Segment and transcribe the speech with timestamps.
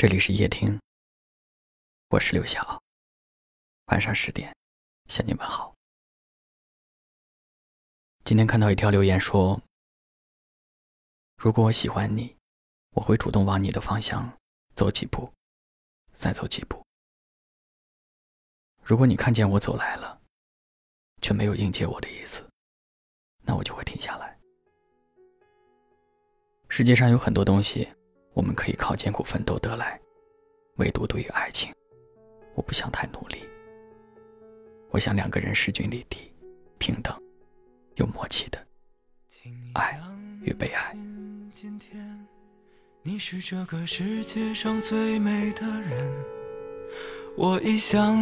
[0.00, 0.78] 这里是夜听，
[2.10, 2.80] 我是刘晓。
[3.86, 4.54] 晚上十点
[5.08, 5.74] 向你问好。
[8.24, 9.60] 今天看到一条留言说
[11.36, 12.36] ：“如果我喜欢你，
[12.90, 14.38] 我会主动往你的方向
[14.76, 15.32] 走几步，
[16.12, 16.80] 再走几步。
[18.84, 20.22] 如果你看见我走来了，
[21.22, 22.48] 却没有迎接我的意思，
[23.42, 24.38] 那我就会停下来。
[26.68, 27.92] 世界上有很多东西。”
[28.38, 30.00] 我们可以靠艰苦奋斗得来，
[30.76, 31.74] 唯独对于爱情，
[32.54, 33.38] 我不想太努力。
[34.90, 36.32] 我想两个人势均力敌，
[36.78, 37.12] 平等，
[37.96, 38.64] 有默契的
[39.74, 40.00] 爱
[40.42, 40.96] 与被爱。
[41.50, 42.24] 今天
[43.02, 46.24] 你是这个世界上最美的人，
[47.36, 48.16] 我已相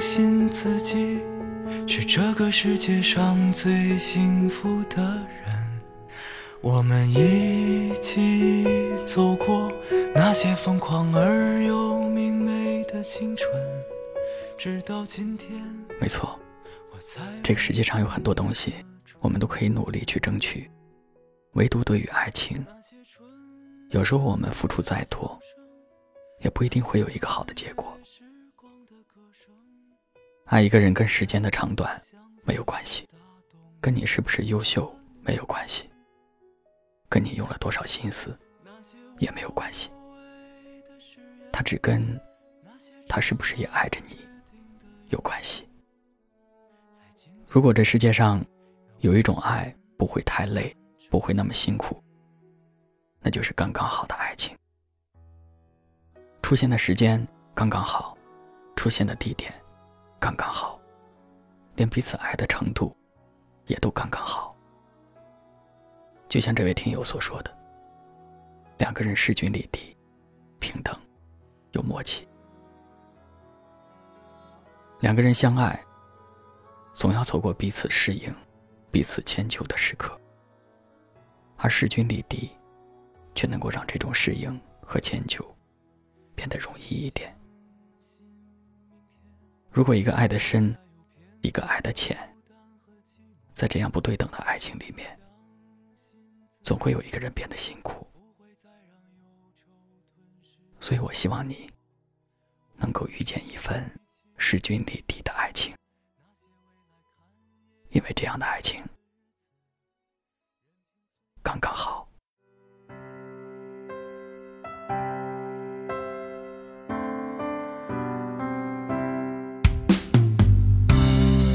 [0.00, 1.20] 信自己
[1.86, 5.00] 是这个世界上最幸福的
[5.46, 5.62] 人。
[6.60, 8.64] 我们一起
[9.14, 9.70] 走过
[10.14, 13.52] 那些疯狂而又明媚的青春，
[14.56, 15.62] 直到今天。
[16.00, 16.40] 没错，
[17.42, 18.72] 这个世界上有很多东西，
[19.20, 20.70] 我们都可以努力去争取，
[21.52, 22.64] 唯独对于爱情，
[23.90, 25.38] 有时候我们付出再多，
[26.40, 27.94] 也不一定会有一个好的结果。
[30.46, 32.00] 爱一个人跟时间的长短
[32.46, 33.06] 没有关系，
[33.78, 35.84] 跟你是不是优秀没有关系。
[37.10, 38.34] 跟你用了多少心思
[39.22, 39.88] 也没有关系，
[41.52, 42.20] 他只跟
[43.08, 44.16] 他是不是也爱着你
[45.10, 45.68] 有关系。
[47.48, 48.44] 如果这世界上
[48.98, 50.76] 有一种爱不会太累，
[51.08, 52.02] 不会那么辛苦，
[53.20, 54.56] 那就是刚刚好的爱情。
[56.42, 58.18] 出现的时间刚刚好，
[58.74, 59.54] 出现的地点
[60.18, 60.80] 刚刚好，
[61.76, 62.96] 连彼此爱的程度
[63.66, 64.52] 也都刚刚好。
[66.28, 67.56] 就像这位听友所说的，
[68.82, 69.96] 两个人势均力敌，
[70.58, 70.92] 平等，
[71.70, 72.26] 有默契。
[74.98, 75.80] 两个人相爱，
[76.92, 78.34] 总要走过彼此适应、
[78.90, 80.20] 彼此迁就的时刻，
[81.58, 82.50] 而势均力敌，
[83.36, 85.48] 却能够让这种适应和迁就
[86.34, 87.32] 变得容易一点。
[89.70, 90.76] 如果一个爱的深，
[91.40, 92.18] 一个爱的浅，
[93.54, 95.16] 在这样不对等的爱情里面。
[96.64, 98.04] 总会有一个人变得辛苦，
[100.80, 101.70] 所以我希望你
[102.76, 103.88] 能够遇见一份
[104.36, 105.74] 势均力敌的爱情，
[107.90, 108.82] 因为这样的爱情
[111.42, 112.08] 刚刚好。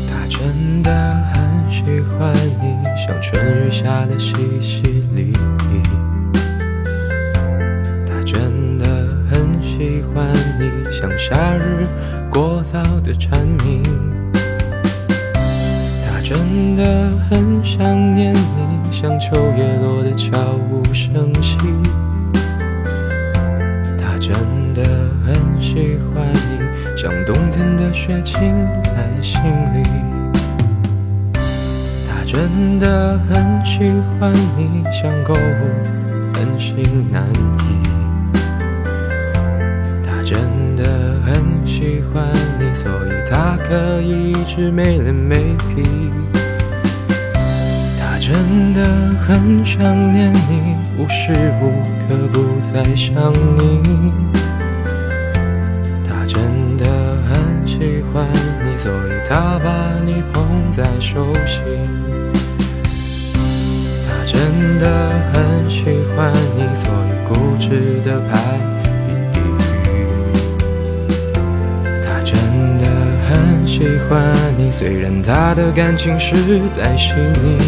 [0.08, 2.78] 他真的很喜欢你。
[2.98, 4.82] 像春雨下的淅淅
[5.14, 5.67] 沥
[11.00, 11.86] 像夏日
[12.28, 13.84] 过早的蝉鸣。
[16.04, 17.86] 他真的很想
[18.16, 21.56] 念你，像秋叶落的悄无声息。
[23.96, 24.34] 他真
[24.74, 24.84] 的
[25.24, 29.40] 很喜欢你，像冬天的雪浸在心
[29.76, 29.84] 里。
[32.10, 37.24] 他真的很喜欢你，像购物，很心难
[43.68, 45.84] 可以一直没脸没皮。
[48.00, 48.82] 他真的
[49.20, 49.84] 很想
[50.14, 54.12] 念你，无时无刻不在想你。
[56.08, 56.86] 他真的
[57.28, 58.26] 很喜欢
[58.64, 59.70] 你，所以他把
[60.06, 61.62] 你捧在手心。
[64.08, 65.84] 他真的很喜
[66.16, 68.38] 欢你，所以固执的拍
[73.78, 76.34] 喜欢你，虽然他的感情实
[76.68, 77.60] 在细腻。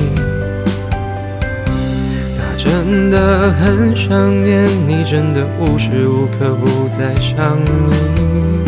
[2.35, 8.63] 他真的很想念你，真的无时无刻不在想你。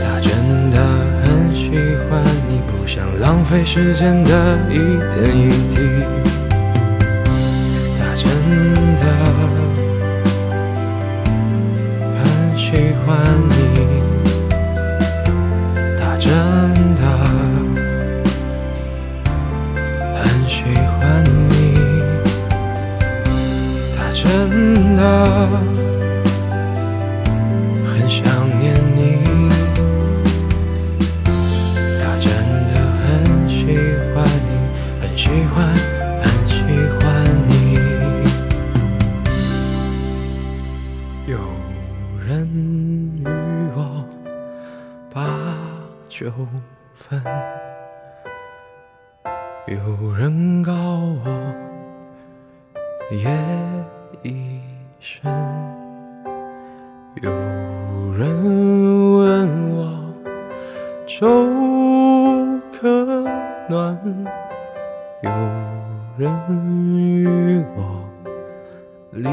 [0.00, 0.80] 他真的
[1.22, 1.68] 很喜
[2.08, 4.78] 欢你，不想浪费时间的一
[5.12, 5.50] 点一
[41.28, 41.36] 有
[42.26, 42.48] 人
[43.18, 43.24] 与
[43.76, 44.02] 我
[45.12, 45.28] 把
[46.08, 46.32] 酒
[46.94, 47.22] 分，
[49.66, 51.54] 有人告我
[53.10, 53.28] 夜
[54.22, 54.62] 已
[55.00, 55.30] 深，
[57.20, 57.30] 有
[58.14, 60.14] 人问我
[61.06, 61.28] 粥
[62.80, 62.88] 可
[63.68, 63.98] 暖，
[65.20, 65.30] 有
[66.16, 66.32] 人
[66.96, 68.02] 与我
[69.10, 69.28] 离。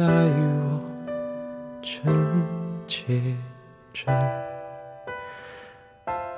[0.00, 0.80] 待我
[1.82, 2.02] 真
[2.86, 3.20] 切
[3.92, 4.08] 真，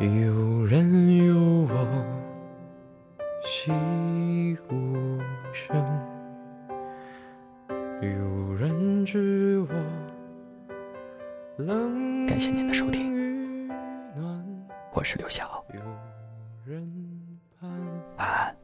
[0.01, 1.37] 有人有
[1.69, 2.05] 我
[3.45, 3.71] 喜
[4.69, 5.21] 无
[5.53, 5.77] 声，
[8.01, 9.69] 有人知我
[11.59, 12.27] 冷。
[12.27, 13.71] 感谢您的收听，
[14.93, 15.65] 我是刘晓。
[17.61, 17.71] 晚
[18.17, 18.62] 安。